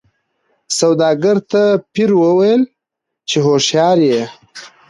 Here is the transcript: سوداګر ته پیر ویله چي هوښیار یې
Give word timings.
سوداګر 0.79 1.37
ته 1.51 1.61
پیر 1.93 2.09
ویله 2.21 2.55
چي 3.29 3.37
هوښیار 3.45 3.97
یې 4.09 4.21